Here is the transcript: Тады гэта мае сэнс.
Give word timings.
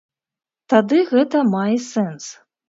Тады 0.73 0.97
гэта 1.11 1.43
мае 1.53 1.77
сэнс. 1.91 2.33